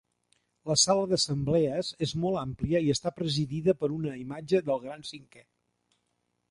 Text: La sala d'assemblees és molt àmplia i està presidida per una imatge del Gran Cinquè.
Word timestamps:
La 0.69 0.77
sala 0.83 1.03
d'assemblees 1.11 1.91
és 2.07 2.13
molt 2.23 2.41
àmplia 2.45 2.81
i 2.87 2.91
està 2.97 3.15
presidida 3.21 3.77
per 3.83 3.93
una 3.99 4.17
imatge 4.27 4.65
del 4.71 4.85
Gran 4.89 5.09
Cinquè. 5.13 5.45